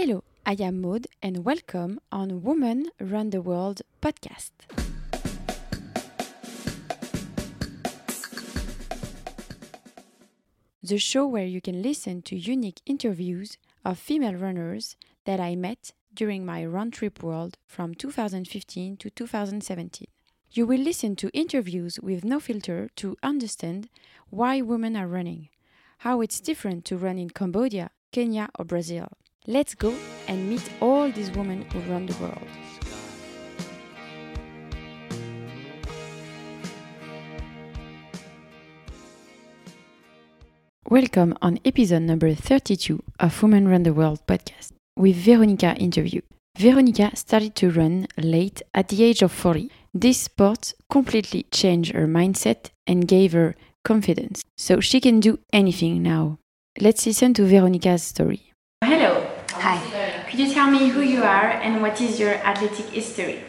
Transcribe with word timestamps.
Hello, 0.00 0.22
I 0.46 0.52
am 0.60 0.80
Maud 0.80 1.08
and 1.20 1.44
welcome 1.44 1.98
on 2.12 2.44
Women 2.44 2.86
Run 3.00 3.30
the 3.30 3.42
World 3.42 3.82
podcast. 4.00 4.52
The 10.80 10.98
show 10.98 11.26
where 11.26 11.46
you 11.46 11.60
can 11.60 11.82
listen 11.82 12.22
to 12.22 12.36
unique 12.36 12.80
interviews 12.86 13.58
of 13.84 13.98
female 13.98 14.34
runners 14.34 14.94
that 15.24 15.40
I 15.40 15.56
met 15.56 15.90
during 16.14 16.46
my 16.46 16.64
run 16.64 16.92
trip 16.92 17.20
world 17.20 17.58
from 17.66 17.96
2015 17.96 18.98
to 18.98 19.10
2017. 19.10 20.06
You 20.52 20.64
will 20.64 20.78
listen 20.78 21.16
to 21.16 21.36
interviews 21.36 21.98
with 22.00 22.24
no 22.24 22.38
filter 22.38 22.88
to 22.94 23.16
understand 23.24 23.88
why 24.30 24.60
women 24.60 24.94
are 24.94 25.08
running, 25.08 25.48
how 26.06 26.20
it's 26.20 26.38
different 26.40 26.84
to 26.84 26.96
run 26.96 27.18
in 27.18 27.30
Cambodia, 27.30 27.90
Kenya, 28.12 28.48
or 28.56 28.64
Brazil. 28.64 29.08
Let's 29.50 29.74
go 29.74 29.94
and 30.26 30.46
meet 30.46 30.70
all 30.78 31.10
these 31.10 31.30
women 31.30 31.62
who 31.72 31.80
run 31.90 32.04
the 32.04 32.14
world. 32.20 32.36
Welcome 40.90 41.34
on 41.40 41.60
episode 41.64 42.02
number 42.02 42.34
32 42.34 43.02
of 43.18 43.42
Women 43.42 43.68
Run 43.68 43.84
the 43.84 43.94
World 43.94 44.20
podcast 44.26 44.72
with 44.98 45.16
Veronica 45.16 45.74
interview. 45.76 46.20
Veronica 46.58 47.16
started 47.16 47.54
to 47.54 47.70
run 47.70 48.06
late 48.18 48.60
at 48.74 48.88
the 48.88 49.02
age 49.02 49.22
of 49.22 49.32
40. 49.32 49.70
This 49.94 50.20
sport 50.20 50.74
completely 50.92 51.46
changed 51.50 51.92
her 51.92 52.06
mindset 52.06 52.68
and 52.86 53.08
gave 53.08 53.32
her 53.32 53.56
confidence, 53.82 54.42
so 54.58 54.80
she 54.80 55.00
can 55.00 55.20
do 55.20 55.38
anything 55.54 56.02
now. 56.02 56.36
Let's 56.78 57.06
listen 57.06 57.32
to 57.32 57.46
Veronica's 57.46 58.02
story. 58.02 58.52
Hello. 58.84 59.27
Hi. 59.60 60.24
Could 60.30 60.38
you 60.38 60.52
tell 60.52 60.70
me 60.70 60.88
who 60.88 61.00
you 61.00 61.24
are 61.24 61.50
and 61.50 61.82
what 61.82 62.00
is 62.00 62.20
your 62.20 62.34
athletic 62.34 62.86
history? 62.86 63.42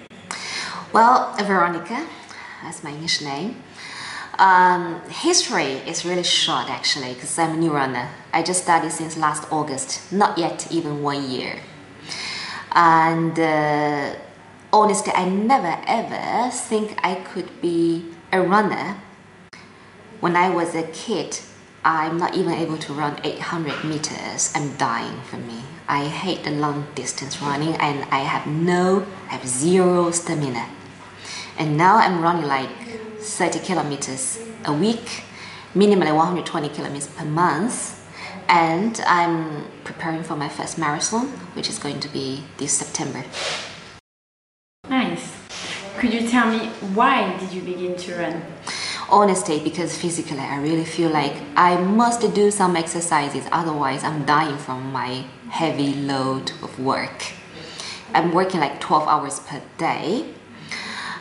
Well, 0.91 1.35
Veronica, 1.37 2.07
that's 2.63 2.83
my 2.83 2.89
English 2.89 3.21
name. 3.21 3.61
Um, 4.39 5.01
history 5.09 5.73
is 5.85 6.05
really 6.05 6.23
short 6.23 6.67
actually 6.67 7.13
because 7.13 7.37
I'm 7.37 7.51
a 7.51 7.57
new 7.57 7.71
runner. 7.71 8.09
I 8.33 8.41
just 8.41 8.63
started 8.63 8.91
since 8.91 9.17
last 9.17 9.51
August, 9.51 10.11
not 10.11 10.37
yet 10.37 10.71
even 10.71 11.03
one 11.03 11.29
year. 11.29 11.59
And 12.71 13.37
uh, 13.39 14.15
honestly, 14.73 15.13
I 15.13 15.29
never 15.29 15.77
ever 15.85 16.49
think 16.51 16.97
I 17.03 17.15
could 17.15 17.61
be 17.61 18.05
a 18.33 18.41
runner. 18.41 18.97
When 20.21 20.35
I 20.35 20.49
was 20.49 20.73
a 20.73 20.83
kid, 20.83 21.39
I'm 21.83 22.17
not 22.17 22.35
even 22.35 22.53
able 22.53 22.77
to 22.77 22.93
run 22.93 23.19
800 23.23 23.85
meters. 23.85 24.51
I'm 24.53 24.75
dying 24.75 25.21
for 25.21 25.37
me. 25.37 25.63
I 25.87 26.07
hate 26.07 26.43
the 26.43 26.51
long 26.51 26.87
distance 26.93 27.41
running 27.41 27.75
and 27.75 28.03
I 28.11 28.19
have 28.19 28.45
no, 28.47 29.05
I 29.27 29.35
have 29.35 29.47
zero 29.47 30.11
stamina. 30.11 30.67
And 31.57 31.77
now 31.77 31.95
I'm 31.97 32.21
running 32.21 32.45
like 32.45 32.69
30 33.19 33.59
kilometers 33.59 34.39
a 34.65 34.73
week, 34.73 35.23
minimally 35.73 36.13
120 36.13 36.69
kilometers 36.69 37.07
per 37.07 37.25
month. 37.25 37.95
And 38.49 38.99
I'm 39.05 39.65
preparing 39.83 40.23
for 40.23 40.35
my 40.35 40.49
first 40.49 40.77
marathon, 40.77 41.27
which 41.55 41.69
is 41.69 41.79
going 41.79 41.99
to 42.01 42.09
be 42.09 42.43
this 42.57 42.73
September. 42.73 43.23
Nice. 44.89 45.33
Could 45.97 46.13
you 46.13 46.27
tell 46.27 46.49
me 46.49 46.67
why 46.93 47.37
did 47.37 47.51
you 47.53 47.61
begin 47.61 47.95
to 47.97 48.15
run? 48.15 48.41
Honestly, 49.11 49.59
because 49.59 49.97
physically 49.97 50.37
I 50.37 50.61
really 50.61 50.85
feel 50.85 51.09
like 51.09 51.33
I 51.55 51.77
must 51.77 52.21
do 52.35 52.51
some 52.51 52.75
exercises, 52.75 53.43
otherwise, 53.51 54.03
I'm 54.03 54.23
dying 54.23 54.57
from 54.57 54.91
my 54.91 55.25
heavy 55.49 55.95
load 55.95 56.51
of 56.61 56.79
work. 56.79 57.33
I'm 58.13 58.31
working 58.31 58.59
like 58.59 58.79
12 58.79 59.07
hours 59.07 59.39
per 59.39 59.63
day, 59.79 60.25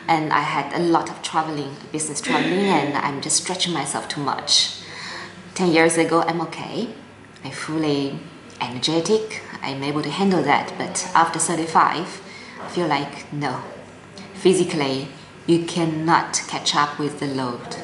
and 0.07 0.31
I 0.31 0.41
had 0.41 0.71
a 0.79 0.83
lot 0.83 1.09
of 1.09 1.23
traveling, 1.23 1.75
business 1.91 2.21
traveling, 2.21 2.65
and 2.65 2.95
I'm 2.95 3.21
just 3.21 3.37
stretching 3.37 3.73
myself 3.73 4.07
too 4.07 4.21
much. 4.21 4.81
10 5.55 5.71
years 5.71 5.97
ago, 5.97 6.21
I'm 6.21 6.41
okay. 6.41 6.89
I'm 7.43 7.51
fully 7.51 8.19
energetic, 8.61 9.41
I'm 9.63 9.81
able 9.81 10.03
to 10.03 10.11
handle 10.11 10.43
that, 10.43 10.73
but 10.77 11.09
after 11.15 11.39
35, 11.39 12.21
I 12.61 12.67
feel 12.69 12.87
like 12.87 13.33
no. 13.33 13.63
Physically, 14.35 15.07
you 15.47 15.65
cannot 15.65 16.41
catch 16.47 16.75
up 16.75 16.99
with 16.99 17.19
the 17.19 17.27
load. 17.27 17.75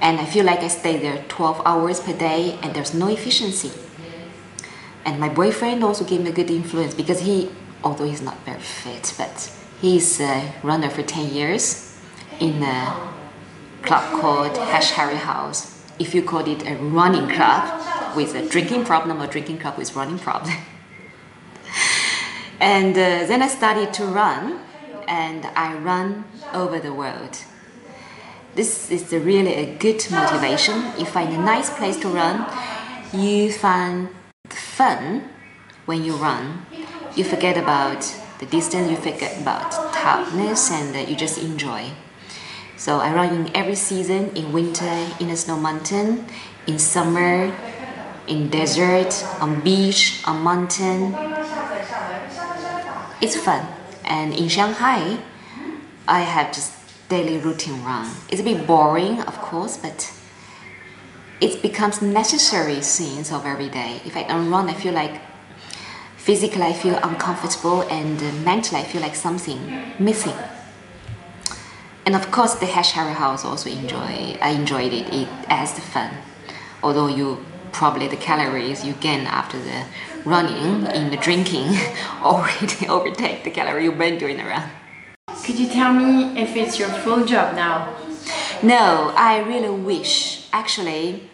And 0.00 0.20
I 0.20 0.24
feel 0.24 0.44
like 0.44 0.60
I 0.60 0.68
stay 0.68 0.98
there 0.98 1.24
12 1.28 1.62
hours 1.64 2.00
per 2.00 2.12
day 2.12 2.58
and 2.62 2.74
there's 2.74 2.94
no 2.94 3.08
efficiency. 3.08 3.72
And 5.04 5.20
my 5.20 5.28
boyfriend 5.28 5.82
also 5.82 6.04
gave 6.04 6.20
me 6.20 6.30
a 6.30 6.32
good 6.32 6.50
influence 6.50 6.94
because 6.94 7.20
he, 7.20 7.50
although 7.82 8.04
he's 8.04 8.22
not 8.22 8.38
very 8.44 8.60
fit, 8.60 9.14
but 9.16 9.52
he's 9.80 10.20
a 10.20 10.52
runner 10.62 10.90
for 10.90 11.02
10 11.02 11.32
years 11.32 11.98
in 12.40 12.62
a 12.62 13.12
club 13.82 14.20
called 14.20 14.56
Hash 14.56 14.90
Harry 14.90 15.16
House. 15.16 15.82
If 15.98 16.14
you 16.14 16.22
call 16.22 16.46
it 16.46 16.66
a 16.66 16.76
running 16.76 17.28
club 17.28 18.16
with 18.16 18.34
a 18.34 18.46
drinking 18.48 18.84
problem 18.84 19.22
or 19.22 19.26
drinking 19.26 19.58
club 19.58 19.78
with 19.78 19.94
running 19.94 20.18
problem. 20.18 20.54
and 22.60 22.92
uh, 22.92 23.26
then 23.26 23.42
I 23.42 23.48
started 23.48 23.94
to 23.94 24.04
run 24.04 24.60
and 25.08 25.46
I 25.56 25.74
run 25.74 26.24
over 26.52 26.78
the 26.78 26.92
world. 26.92 27.38
This 28.54 28.90
is 28.90 29.12
really 29.12 29.54
a 29.54 29.76
good 29.76 30.06
motivation. 30.10 30.92
You 30.98 31.04
find 31.04 31.32
a 31.32 31.38
nice 31.38 31.70
place 31.70 31.96
to 32.00 32.08
run, 32.08 32.46
you 33.12 33.52
find 33.52 34.08
fun 34.48 35.28
when 35.84 36.04
you 36.04 36.16
run. 36.16 36.64
You 37.14 37.24
forget 37.24 37.56
about 37.56 38.00
the 38.38 38.46
distance, 38.46 38.90
you 38.90 38.96
forget 38.96 39.40
about 39.40 39.72
tiredness, 39.92 40.70
and 40.70 41.08
you 41.08 41.16
just 41.16 41.38
enjoy. 41.38 41.90
So 42.76 42.98
I 42.98 43.12
run 43.12 43.34
in 43.34 43.56
every 43.56 43.74
season 43.74 44.36
in 44.36 44.52
winter, 44.52 45.08
in 45.20 45.30
a 45.30 45.36
snow 45.36 45.58
mountain, 45.58 46.26
in 46.66 46.78
summer, 46.78 47.54
in 48.26 48.48
desert, 48.48 49.24
on 49.40 49.60
beach, 49.60 50.22
on 50.26 50.42
mountain. 50.42 51.14
It's 53.20 53.36
fun. 53.36 53.75
And 54.06 54.34
in 54.34 54.48
Shanghai, 54.48 55.18
I 56.08 56.20
have 56.20 56.54
just 56.54 56.72
daily 57.08 57.38
routine 57.38 57.82
run. 57.84 58.10
It's 58.28 58.40
a 58.40 58.44
bit 58.44 58.66
boring, 58.66 59.20
of 59.22 59.36
course, 59.38 59.76
but 59.76 60.12
it 61.40 61.62
becomes 61.62 62.00
necessary 62.00 62.80
scenes 62.82 63.30
of 63.32 63.44
every 63.44 63.68
day. 63.68 64.00
If 64.04 64.16
I 64.16 64.22
don't 64.22 64.50
run, 64.50 64.68
I 64.68 64.74
feel 64.74 64.94
like 64.94 65.20
physically 66.16 66.62
I 66.62 66.72
feel 66.72 66.98
uncomfortable 67.02 67.82
and 67.82 68.20
uh, 68.20 68.32
mentally 68.44 68.80
I 68.80 68.84
feel 68.84 69.00
like 69.00 69.14
something 69.14 69.92
missing. 69.98 70.34
And 72.04 72.14
of 72.14 72.30
course, 72.30 72.54
the 72.54 72.66
Hash 72.66 72.92
Harry 72.92 73.14
House 73.14 73.44
also 73.44 73.68
enjoy. 73.68 74.38
I 74.40 74.50
enjoyed 74.50 74.92
it. 74.92 75.12
It 75.12 75.28
adds 75.48 75.72
the 75.74 75.80
fun. 75.80 76.10
Although 76.82 77.08
you 77.08 77.44
probably 77.76 78.08
the 78.08 78.16
calories 78.16 78.86
you 78.86 78.94
gain 78.94 79.26
after 79.26 79.58
the 79.58 79.84
running 80.24 80.86
in 80.96 81.10
the 81.10 81.16
drinking 81.18 81.68
already 82.22 82.88
overtake 82.96 83.44
the 83.44 83.50
calorie 83.50 83.84
you 83.84 83.92
burn 83.92 84.16
during 84.16 84.38
the 84.38 84.44
run. 84.44 84.66
Could 85.44 85.58
you 85.58 85.68
tell 85.68 85.92
me 85.92 86.40
if 86.40 86.56
it's 86.56 86.78
your 86.78 86.88
full 86.88 87.26
job 87.26 87.54
now? 87.54 87.94
No, 88.62 89.12
I 89.14 89.42
really 89.46 89.68
wish. 89.68 90.48
Actually, 90.52 91.28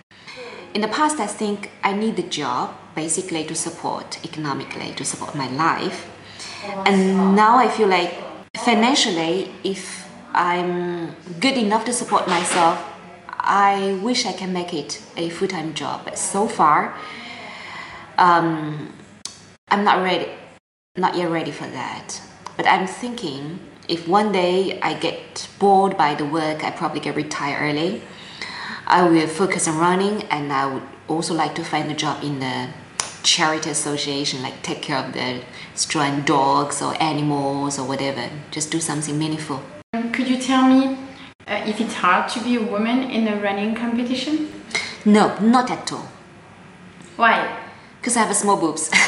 in 0.74 0.80
the 0.80 0.88
past, 0.88 1.20
I 1.20 1.28
think 1.28 1.70
I 1.84 1.92
need 1.92 2.16
the 2.16 2.28
job 2.40 2.74
basically 2.96 3.44
to 3.44 3.54
support 3.54 4.18
economically, 4.24 4.92
to 4.94 5.04
support 5.04 5.36
my 5.36 5.48
life. 5.48 6.10
And 6.86 7.36
now 7.36 7.56
I 7.56 7.68
feel 7.68 7.88
like 7.88 8.12
financially, 8.56 9.52
if 9.62 10.08
I'm 10.34 11.14
good 11.38 11.56
enough 11.56 11.84
to 11.84 11.92
support 11.92 12.26
myself, 12.26 12.91
I 13.42 13.98
wish 14.02 14.24
I 14.24 14.32
can 14.32 14.52
make 14.52 14.72
it 14.72 15.02
a 15.16 15.28
full 15.28 15.48
time 15.48 15.74
job. 15.74 16.02
But 16.04 16.16
so 16.18 16.46
far, 16.46 16.96
um, 18.18 18.92
I'm 19.68 19.84
not 19.84 20.02
ready, 20.02 20.30
not 20.96 21.16
yet 21.16 21.30
ready 21.30 21.50
for 21.50 21.66
that. 21.66 22.20
But 22.56 22.66
I'm 22.66 22.86
thinking 22.86 23.58
if 23.88 24.06
one 24.06 24.30
day 24.32 24.80
I 24.80 24.94
get 24.94 25.48
bored 25.58 25.96
by 25.96 26.14
the 26.14 26.24
work, 26.24 26.64
I 26.64 26.70
probably 26.70 27.00
get 27.00 27.16
retired 27.16 27.60
early. 27.60 28.02
I 28.86 29.08
will 29.08 29.26
focus 29.26 29.66
on 29.66 29.78
running, 29.78 30.22
and 30.24 30.52
I 30.52 30.66
would 30.66 30.82
also 31.08 31.34
like 31.34 31.54
to 31.56 31.64
find 31.64 31.90
a 31.90 31.94
job 31.94 32.22
in 32.22 32.40
the 32.40 32.68
charity 33.22 33.70
association, 33.70 34.42
like 34.42 34.62
take 34.62 34.82
care 34.82 34.98
of 34.98 35.12
the 35.12 35.42
straying 35.74 36.22
dogs 36.22 36.82
or 36.82 37.00
animals 37.02 37.78
or 37.78 37.86
whatever. 37.86 38.28
Just 38.50 38.70
do 38.70 38.80
something 38.80 39.18
meaningful. 39.18 39.62
Could 40.12 40.28
you 40.28 40.38
tell 40.38 40.68
me 40.68 40.91
uh, 41.62 41.68
if 41.68 41.80
it's 41.80 41.94
hard 41.94 42.28
to 42.30 42.40
be 42.42 42.56
a 42.56 42.62
woman 42.62 43.10
in 43.10 43.28
a 43.28 43.36
running 43.40 43.74
competition? 43.74 44.52
No, 45.04 45.38
not 45.40 45.70
at 45.70 45.92
all. 45.92 46.08
Why? 47.16 47.58
Because 48.00 48.16
I 48.16 48.24
have 48.24 48.34
small 48.36 48.56
boobs. 48.56 48.90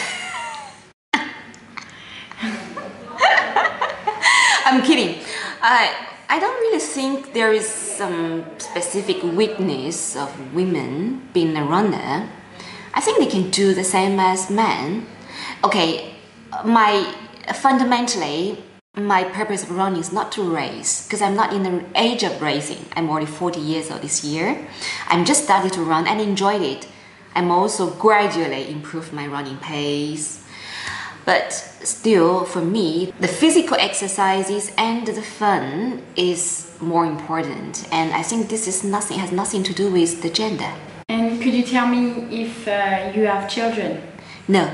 I'm 4.66 4.82
kidding. 4.82 5.20
I 5.62 6.08
I 6.28 6.38
don't 6.38 6.58
really 6.60 6.80
think 6.80 7.32
there 7.32 7.52
is 7.52 7.66
some 7.68 8.44
specific 8.58 9.22
weakness 9.22 10.16
of 10.16 10.54
women 10.54 11.28
being 11.32 11.56
a 11.56 11.64
runner. 11.64 12.28
I 12.94 13.00
think 13.00 13.18
they 13.18 13.26
can 13.26 13.50
do 13.50 13.74
the 13.74 13.84
same 13.84 14.18
as 14.18 14.50
men. 14.50 15.06
Okay, 15.62 16.14
my 16.64 17.12
fundamentally 17.54 18.62
my 18.96 19.24
purpose 19.24 19.64
of 19.64 19.72
running 19.72 20.00
is 20.00 20.12
not 20.12 20.30
to 20.32 20.42
race 20.42 21.04
because 21.04 21.20
I'm 21.20 21.34
not 21.34 21.52
in 21.52 21.64
the 21.64 21.84
age 21.96 22.22
of 22.22 22.40
racing. 22.40 22.86
I'm 22.94 23.10
already 23.10 23.26
40 23.26 23.60
years 23.60 23.90
old 23.90 24.02
this 24.02 24.22
year. 24.22 24.68
I'm 25.08 25.24
just 25.24 25.44
starting 25.44 25.70
to 25.72 25.82
run 25.82 26.06
and 26.06 26.20
enjoyed 26.20 26.62
it. 26.62 26.86
I'm 27.34 27.50
also 27.50 27.90
gradually 27.90 28.70
improved 28.70 29.12
my 29.12 29.26
running 29.26 29.56
pace. 29.56 30.44
But 31.24 31.52
still, 31.52 32.44
for 32.44 32.60
me, 32.60 33.12
the 33.18 33.26
physical 33.26 33.76
exercises 33.80 34.70
and 34.78 35.06
the 35.06 35.22
fun 35.22 36.02
is 36.14 36.70
more 36.80 37.06
important. 37.06 37.88
And 37.90 38.12
I 38.12 38.22
think 38.22 38.48
this 38.48 38.68
is 38.68 38.84
nothing 38.84 39.18
has 39.18 39.32
nothing 39.32 39.64
to 39.64 39.74
do 39.74 39.90
with 39.90 40.22
the 40.22 40.30
gender. 40.30 40.72
And 41.08 41.42
could 41.42 41.54
you 41.54 41.64
tell 41.64 41.88
me 41.88 42.42
if 42.42 42.68
uh, 42.68 43.10
you 43.12 43.24
have 43.24 43.50
children? 43.50 44.02
No, 44.46 44.70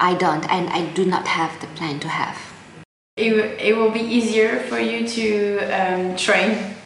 I 0.00 0.14
don't, 0.14 0.48
and 0.48 0.70
I 0.70 0.86
do 0.92 1.04
not 1.04 1.26
have 1.26 1.60
the 1.60 1.66
plan 1.66 2.00
to 2.00 2.08
have. 2.08 2.47
It, 3.18 3.34
it 3.60 3.76
will 3.76 3.90
be 3.90 3.98
easier 3.98 4.60
for 4.60 4.78
you 4.78 5.06
to 5.08 5.58
um, 5.74 6.16
train. 6.16 6.76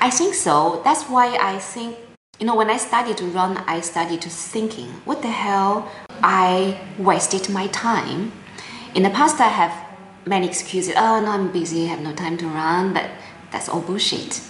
I 0.00 0.08
think 0.08 0.34
so. 0.34 0.80
That's 0.84 1.04
why 1.10 1.36
I 1.36 1.58
think 1.58 1.96
you 2.38 2.46
know 2.46 2.54
when 2.54 2.70
I 2.70 2.76
started 2.76 3.16
to 3.16 3.24
run, 3.24 3.56
I 3.66 3.80
started 3.80 4.22
to 4.22 4.30
thinking, 4.30 4.86
what 5.04 5.20
the 5.20 5.34
hell? 5.34 5.90
I 6.22 6.80
wasted 6.96 7.50
my 7.50 7.66
time. 7.68 8.30
In 8.94 9.02
the 9.02 9.10
past, 9.10 9.40
I 9.40 9.48
have 9.48 9.74
many 10.26 10.46
excuses. 10.46 10.94
Oh 10.96 11.20
no, 11.20 11.30
I'm 11.32 11.50
busy, 11.50 11.86
I 11.86 11.88
have 11.88 12.02
no 12.02 12.14
time 12.14 12.36
to 12.38 12.46
run. 12.46 12.94
But 12.94 13.10
that's 13.50 13.68
all 13.68 13.80
bullshit. 13.80 14.40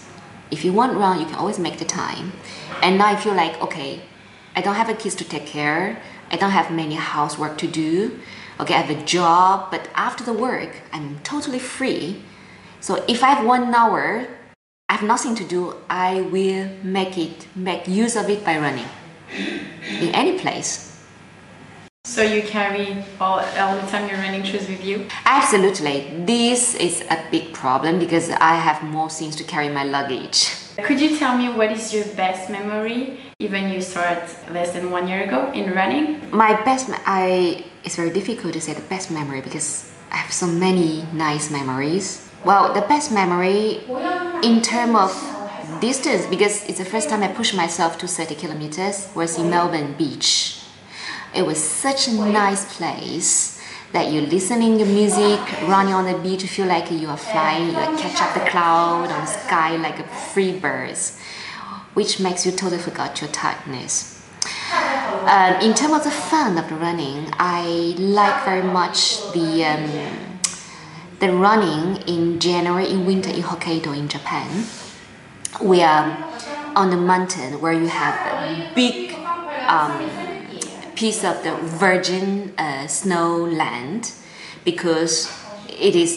If 0.51 0.63
you 0.63 0.75
want 0.75 0.93
run, 0.99 1.21
you 1.21 1.25
can 1.25 1.37
always 1.37 1.59
make 1.59 1.79
the 1.79 1.87
time. 1.87 2.33
And 2.83 2.99
now 2.99 3.07
I 3.07 3.17
feel 3.17 3.35
like 3.35 3.59
okay, 3.63 4.03
I 4.55 4.61
don't 4.61 4.75
have 4.75 4.91
a 4.91 4.95
kids 4.95 5.15
to 5.15 5.25
take 5.25 5.47
care. 5.47 6.03
I 6.31 6.37
don't 6.37 6.51
have 6.51 6.71
many 6.71 6.97
housework 6.97 7.57
to 7.59 7.67
do. 7.67 8.21
Okay, 8.61 8.75
I 8.75 8.81
have 8.83 8.91
a 8.91 9.05
job, 9.05 9.71
but 9.71 9.89
after 9.95 10.25
the 10.25 10.33
work, 10.33 10.83
I'm 10.93 11.21
totally 11.21 11.61
free. 11.61 12.23
So 12.81 13.05
if 13.07 13.23
I 13.23 13.29
have 13.29 13.47
one 13.47 13.73
hour, 13.73 14.27
I 14.89 14.95
have 14.95 15.05
nothing 15.05 15.37
to 15.37 15.45
do, 15.45 15.77
I 15.89 16.23
will 16.23 16.69
make 16.83 17.17
it, 17.17 17.47
make 17.55 17.87
use 17.87 18.17
of 18.17 18.29
it 18.29 18.45
by 18.45 18.59
running 18.59 18.89
in 20.01 20.09
any 20.15 20.39
place. 20.41 20.88
So 22.09 22.23
you 22.23 22.41
carry 22.41 23.05
all, 23.21 23.41
all 23.41 23.77
the 23.77 23.87
time 23.89 24.09
your 24.09 24.17
running 24.17 24.43
shoes 24.43 24.67
with 24.67 24.83
you? 24.83 25.07
Absolutely. 25.27 26.09
This 26.25 26.75
is 26.75 27.03
a 27.11 27.23
big 27.31 27.53
problem 27.53 27.99
because 27.99 28.31
I 28.31 28.55
have 28.55 28.83
more 28.83 29.11
things 29.11 29.37
to 29.37 29.45
carry 29.45 29.69
my 29.69 29.85
luggage. 29.85 30.49
Could 30.83 31.03
you 31.03 31.19
tell 31.19 31.37
me 31.37 31.51
what 31.51 31.71
is 31.71 31.93
your 31.93 32.07
best 32.17 32.49
memory, 32.49 33.21
even 33.39 33.69
you 33.69 33.83
started 33.83 34.27
less 34.51 34.73
than 34.73 34.91
one 34.91 35.07
year 35.07 35.25
ago 35.25 35.53
in 35.53 35.75
running? 35.75 36.19
My 36.31 36.55
best, 36.65 36.89
I 37.05 37.67
it's 37.85 37.97
very 37.97 38.11
difficult 38.11 38.55
to 38.55 38.61
say 38.63 38.73
the 38.73 38.89
best 38.89 39.11
memory 39.11 39.43
because 39.43 39.93
I 40.11 40.17
have 40.17 40.33
so 40.33 40.47
many 40.47 41.05
nice 41.13 41.51
memories. 41.51 42.27
Well, 42.43 42.73
the 42.73 42.87
best 42.89 43.13
memory 43.13 43.85
in 44.43 44.63
terms 44.63 44.97
of 44.97 45.81
distance 45.83 46.25
because 46.25 46.65
it's 46.71 46.79
the 46.79 46.87
first 46.87 47.11
time 47.11 47.23
I 47.23 47.29
pushed 47.29 47.55
myself 47.55 47.99
to 47.99 48.09
30 48.09 48.35
kilometers 48.37 49.11
was 49.15 49.39
in 49.39 49.51
Melbourne 49.51 49.93
Beach. 49.93 50.58
It 51.35 51.43
was 51.43 51.63
such 51.63 52.09
a 52.09 52.13
nice 52.13 52.77
place 52.77 53.61
that 53.93 54.13
you're 54.13 54.23
listening 54.23 54.79
to 54.79 54.85
music, 54.85 55.41
running 55.63 55.95
on 55.95 56.05
the 56.05 56.19
beach, 56.19 56.43
you 56.43 56.49
feel 56.49 56.67
like 56.67 56.91
you 56.91 57.09
are 57.09 57.17
flying, 57.17 57.69
you 57.69 57.73
catch 57.73 58.21
up 58.21 58.35
the 58.35 58.51
cloud 58.51 59.11
on 59.11 59.21
the 59.21 59.27
sky 59.27 59.77
like 59.77 59.99
a 59.99 60.05
free 60.05 60.59
bird, 60.59 60.97
which 61.95 62.21
makes 62.21 62.45
you 62.45 62.53
totally 62.53 62.81
forget 62.81 63.21
your 63.21 63.31
tiredness. 63.31 64.15
Um, 65.25 65.55
in 65.61 65.75
terms 65.75 65.95
of 65.95 66.05
the 66.05 66.11
fun 66.11 66.59
of 66.59 66.69
the 66.69 66.75
running, 66.75 67.29
I 67.39 67.95
like 67.99 68.45
very 68.45 68.63
much 68.63 69.19
the 69.33 69.65
um, 69.65 70.39
the 71.19 71.33
running 71.33 72.03
in 72.07 72.39
January 72.39 72.89
in 72.89 73.05
winter 73.05 73.31
in 73.31 73.43
Hokkaido 73.43 73.97
in 73.97 74.09
Japan. 74.09 74.67
We 75.61 75.83
are 75.83 76.17
on 76.77 76.91
the 76.91 76.97
mountain 76.97 77.61
where 77.61 77.73
you 77.73 77.89
have 77.89 78.15
a 78.15 78.75
big 78.75 79.13
um, 79.67 80.28
piece 80.99 81.23
of 81.23 81.45
the 81.45 81.55
virgin 81.79 82.53
uh, 82.59 82.85
snow 82.89 83.37
land 83.45 84.13
because 84.65 85.33
it 85.69 85.95
is 85.95 86.11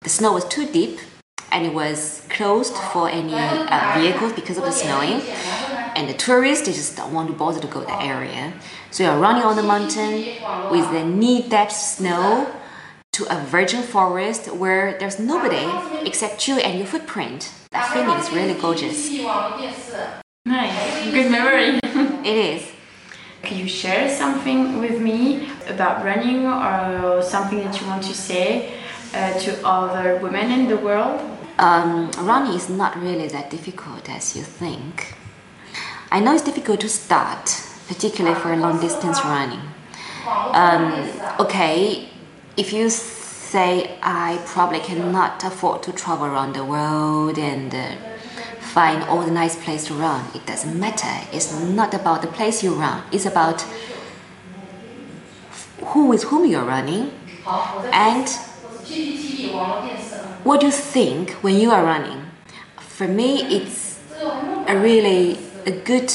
the 0.00 0.08
snow 0.08 0.32
was 0.32 0.46
too 0.46 0.66
deep 0.72 0.98
and 1.52 1.66
it 1.66 1.74
was 1.74 2.26
closed 2.30 2.74
for 2.92 3.10
any 3.10 3.34
uh, 3.34 3.92
vehicles 3.98 4.32
because 4.32 4.56
of 4.56 4.64
the 4.64 4.72
snowing. 4.72 5.20
And 5.94 6.08
the 6.08 6.14
tourists 6.14 6.66
they 6.66 6.72
just 6.72 6.96
don't 6.96 7.12
want 7.12 7.28
to 7.28 7.34
bother 7.34 7.60
to 7.60 7.66
go 7.66 7.80
to 7.80 7.86
the 7.86 8.02
area. 8.02 8.54
So 8.90 9.04
you're 9.04 9.18
running 9.18 9.42
on 9.42 9.54
the 9.56 9.62
mountain 9.62 10.14
with 10.70 10.90
the 10.90 11.04
knee 11.04 11.46
depth 11.46 11.76
snow 11.76 12.50
to 13.12 13.22
a 13.30 13.38
virgin 13.44 13.82
forest 13.82 14.50
where 14.50 14.98
there's 14.98 15.18
nobody 15.18 15.66
except 16.08 16.48
you 16.48 16.56
and 16.56 16.78
your 16.78 16.86
footprint. 16.86 17.52
That 17.72 17.92
feeling 17.92 18.18
is 18.18 18.32
really 18.32 18.58
gorgeous. 18.58 19.10
Nice. 20.46 21.10
Good 21.10 21.30
memory. 21.30 21.80
It 22.24 22.36
is 22.36 22.71
can 23.42 23.58
you 23.58 23.68
share 23.68 24.08
something 24.08 24.78
with 24.78 25.00
me 25.00 25.48
about 25.68 26.04
running 26.04 26.46
or 26.46 27.22
something 27.22 27.58
that 27.64 27.80
you 27.80 27.86
want 27.86 28.02
to 28.04 28.14
say 28.14 28.74
uh, 29.14 29.38
to 29.40 29.66
other 29.66 30.18
women 30.18 30.50
in 30.50 30.68
the 30.68 30.76
world? 30.76 31.20
Um, 31.58 32.10
running 32.18 32.54
is 32.54 32.68
not 32.68 32.96
really 33.00 33.28
that 33.28 33.50
difficult 33.50 34.08
as 34.08 34.36
you 34.36 34.42
think. 34.42 35.14
I 36.10 36.20
know 36.20 36.34
it's 36.34 36.42
difficult 36.42 36.80
to 36.80 36.88
start, 36.88 37.44
particularly 37.88 38.38
for 38.40 38.56
long 38.56 38.80
distance 38.80 39.22
running. 39.24 39.60
Um, 40.26 41.10
okay, 41.38 42.08
if 42.56 42.72
you 42.72 42.88
say 42.88 43.98
I 44.02 44.40
probably 44.46 44.80
cannot 44.80 45.44
afford 45.44 45.82
to 45.82 45.92
travel 45.92 46.24
around 46.24 46.54
the 46.54 46.64
world 46.64 47.38
and 47.38 47.61
find 48.72 49.02
all 49.04 49.22
the 49.22 49.30
nice 49.30 49.54
place 49.62 49.84
to 49.84 49.92
run. 49.92 50.24
It 50.34 50.46
doesn't 50.46 50.78
matter. 50.80 51.28
It's 51.30 51.52
not 51.60 51.92
about 51.92 52.22
the 52.22 52.28
place 52.28 52.62
you 52.62 52.72
run. 52.74 53.02
It's 53.12 53.26
about 53.26 53.60
who 55.90 56.06
with 56.06 56.24
whom 56.24 56.46
you're 56.46 56.64
running 56.64 57.12
and 57.92 58.28
what 60.42 60.62
you 60.62 60.70
think 60.70 61.32
when 61.44 61.56
you 61.56 61.70
are 61.70 61.84
running. 61.84 62.24
For 62.78 63.06
me, 63.06 63.42
it's 63.42 64.00
a 64.66 64.78
really 64.78 65.38
a 65.66 65.72
good 65.72 66.10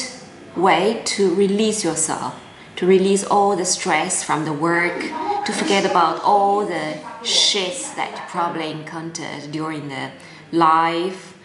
way 0.56 1.01
to 1.06 1.36
release 1.36 1.83
yourself, 1.83 2.33
to 2.77 2.88
release 2.88 3.24
all 3.24 3.56
the 3.56 3.65
stress 3.65 4.24
from 4.24 4.45
the 4.45 4.53
work, 4.53 5.00
to 5.45 5.51
forget 5.53 5.86
about 5.86 6.24
all 6.24 6.65
the 6.65 6.98
shits 7.21 7.96
that 7.96 8.12
you 8.12 8.24
probably 8.29 8.72
encountered 8.72 9.51
during 9.51 9.89
the 9.89 10.10
life 10.51 11.37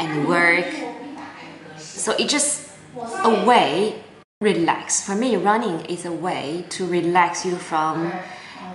and 0.00 0.26
work. 0.26 0.66
So 1.76 2.12
it's 2.18 2.32
just 2.32 2.70
a 2.96 3.44
way 3.46 4.02
relax. 4.40 5.04
For 5.04 5.14
me, 5.14 5.36
running 5.36 5.84
is 5.84 6.06
a 6.06 6.12
way 6.12 6.64
to 6.70 6.86
relax 6.86 7.44
you 7.44 7.56
from 7.56 8.10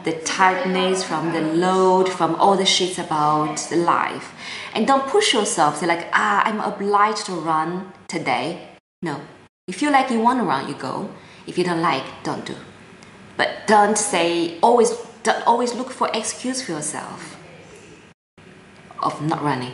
the 0.03 0.13
tightness, 0.21 1.03
from 1.03 1.33
the 1.33 1.41
load, 1.41 2.07
from 2.07 2.35
all 2.35 2.55
the 2.55 2.65
shit 2.65 2.99
about 2.99 3.71
life. 3.71 4.33
And 4.75 4.85
don't 4.85 5.07
push 5.07 5.33
yourself. 5.33 5.77
Say 5.77 5.87
like, 5.87 6.07
ah, 6.13 6.43
I'm 6.45 6.59
obliged 6.59 7.25
to 7.25 7.33
run 7.33 7.91
today. 8.07 8.69
No. 9.01 9.19
If 9.67 9.81
you 9.81 9.89
like 9.89 10.11
you 10.11 10.19
want 10.19 10.39
to 10.39 10.45
run, 10.45 10.69
you 10.69 10.75
go. 10.75 11.09
If 11.47 11.57
you 11.57 11.63
don't 11.63 11.81
like, 11.81 12.03
don't 12.23 12.45
do. 12.45 12.55
But 13.35 13.65
don't 13.65 13.97
say 13.97 14.59
always 14.61 14.91
don't 15.23 15.45
always 15.47 15.73
look 15.73 15.89
for 15.89 16.09
excuse 16.13 16.61
for 16.61 16.73
yourself 16.73 17.35
of 19.01 19.19
not 19.21 19.41
running. 19.41 19.73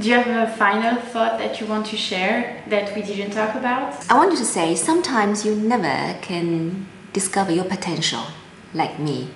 Do 0.00 0.08
you 0.08 0.14
have 0.14 0.48
a 0.48 0.56
final 0.56 0.96
thought 0.96 1.38
that 1.38 1.60
you 1.60 1.66
want 1.66 1.84
to 1.88 1.98
share 1.98 2.64
that 2.68 2.96
we 2.96 3.02
didn't 3.02 3.32
talk 3.32 3.54
about? 3.54 4.10
I 4.10 4.14
want 4.14 4.32
you 4.32 4.38
to 4.38 4.44
say 4.44 4.74
sometimes 4.74 5.44
you 5.44 5.54
never 5.54 6.18
can 6.22 6.86
discover 7.12 7.52
your 7.52 7.66
potential 7.66 8.24
like 8.72 8.98
me. 8.98 9.28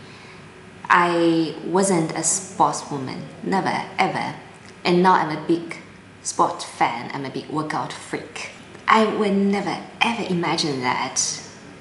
I 0.88 1.54
wasn't 1.66 2.12
a 2.12 2.25
sportswoman, 2.25 3.20
never 3.42 3.84
ever. 3.98 4.34
And 4.82 5.02
now 5.02 5.12
I'm 5.12 5.36
a 5.36 5.46
big 5.46 5.76
sport 6.22 6.62
fan, 6.62 7.10
I'm 7.12 7.26
a 7.26 7.30
big 7.30 7.48
workout 7.48 7.92
freak. 7.92 8.48
I 8.88 9.04
would 9.04 9.34
never 9.36 9.78
ever 10.00 10.22
imagine 10.22 10.80
that 10.80 11.20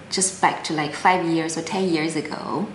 just 0.09 0.41
back 0.41 0.65
to 0.65 0.73
like 0.73 0.93
five 0.93 1.25
years 1.25 1.57
or 1.57 1.61
10 1.61 1.87
years 1.87 2.17
ago. 2.17 2.67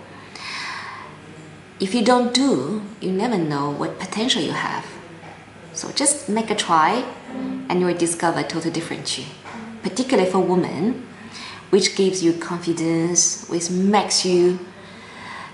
If 1.79 1.93
you 1.93 2.03
don't 2.03 2.33
do, 2.33 2.81
you 2.99 3.11
never 3.11 3.37
know 3.37 3.69
what 3.69 3.99
potential 3.99 4.41
you 4.41 4.53
have. 4.53 5.00
So 5.81 5.91
just 5.93 6.29
make 6.29 6.51
a 6.51 6.55
try 6.55 7.03
and 7.67 7.79
you 7.79 7.87
will 7.87 7.97
discover 7.97 8.43
totally 8.43 8.71
different 8.71 9.17
you. 9.17 9.25
Particularly 9.81 10.29
for 10.29 10.37
women, 10.37 11.07
which 11.71 11.95
gives 11.95 12.23
you 12.23 12.33
confidence, 12.33 13.47
which 13.49 13.71
makes 13.71 14.23
you 14.23 14.59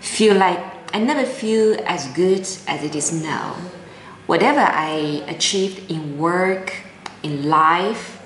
feel 0.02 0.36
like 0.36 0.60
I 0.94 1.00
never 1.00 1.24
feel 1.24 1.80
as 1.86 2.08
good 2.08 2.42
as 2.68 2.84
it 2.84 2.94
is 2.94 3.14
now. 3.14 3.56
Whatever 4.26 4.60
I 4.60 5.24
achieved 5.30 5.90
in 5.90 6.18
work, 6.18 6.76
in 7.24 7.48
life, 7.48 8.22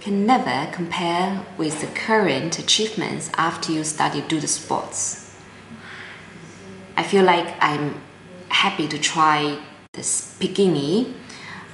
can 0.00 0.26
never 0.26 0.70
compare 0.70 1.46
with 1.56 1.80
the 1.80 1.86
current 1.98 2.58
achievements 2.58 3.30
after 3.38 3.72
you 3.72 3.82
to 3.84 4.24
do 4.28 4.38
the 4.38 4.48
sports. 4.48 5.34
I 6.94 7.04
feel 7.04 7.24
like 7.24 7.54
I'm 7.58 7.94
happy 8.50 8.86
to 8.86 8.98
try 8.98 9.58
this 9.94 10.36
bikini. 10.38 11.14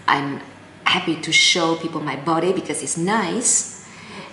I'm 0.07 0.41
happy 0.85 1.17
to 1.21 1.33
show 1.33 1.77
people 1.77 2.01
my 2.01 2.17
body 2.17 2.53
because 2.53 2.83
it's 2.83 2.97
nice. 2.97 3.87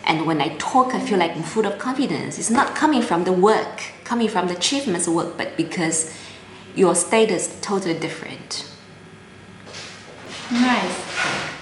And 0.06 0.26
when 0.26 0.42
I 0.42 0.56
talk, 0.58 0.94
I 0.94 1.00
feel 1.00 1.20
like 1.20 1.36
I'm 1.36 1.44
full 1.44 1.66
of 1.66 1.78
confidence. 1.78 2.40
It's 2.40 2.50
not 2.50 2.76
coming 2.76 3.02
from 3.02 3.24
the 3.24 3.32
work, 3.34 3.84
coming 4.04 4.28
from 4.28 4.48
the 4.48 4.58
achievements 4.58 5.08
work, 5.08 5.38
but 5.38 5.56
because 5.58 6.14
your 6.76 6.96
status 6.96 7.48
is 7.48 7.62
totally 7.62 7.98
different. 7.98 8.68
Nice. 10.52 10.96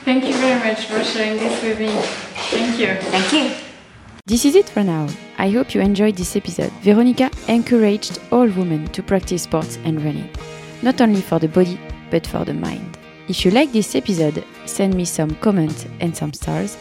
Thank 0.05 0.25
you 0.25 0.33
very 0.35 0.59
much 0.59 0.85
for 0.85 1.03
sharing 1.03 1.37
this 1.37 1.61
with 1.61 1.79
me. 1.79 1.91
Thank 2.49 2.79
you. 2.79 2.95
Thank 3.11 3.33
you. 3.33 3.55
This 4.25 4.45
is 4.45 4.55
it 4.55 4.69
for 4.69 4.83
now. 4.83 5.07
I 5.37 5.49
hope 5.49 5.73
you 5.73 5.81
enjoyed 5.81 6.15
this 6.15 6.35
episode. 6.35 6.71
Veronica 6.83 7.31
encouraged 7.47 8.19
all 8.31 8.47
women 8.47 8.87
to 8.89 9.01
practice 9.01 9.43
sports 9.43 9.77
and 9.83 10.03
running, 10.03 10.29
not 10.83 11.01
only 11.01 11.21
for 11.21 11.39
the 11.39 11.47
body, 11.47 11.79
but 12.11 12.27
for 12.27 12.45
the 12.45 12.53
mind. 12.53 12.98
If 13.29 13.45
you 13.45 13.51
like 13.51 13.71
this 13.71 13.93
episode, 13.93 14.43
send 14.65 14.95
me 14.95 15.05
some 15.05 15.35
comments 15.35 15.85
and 15.99 16.17
some 16.17 16.33
stars, 16.33 16.77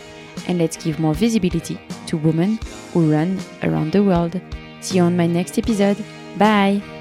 and 0.48 0.58
let's 0.58 0.78
give 0.82 0.98
more 0.98 1.12
visibility 1.12 1.78
to 2.06 2.16
women 2.16 2.58
who 2.92 3.12
run 3.12 3.38
around 3.62 3.92
the 3.92 4.02
world. 4.02 4.40
See 4.80 4.96
you 4.96 5.02
on 5.02 5.14
my 5.14 5.26
next 5.26 5.58
episode. 5.58 6.02
Bye! 6.38 6.97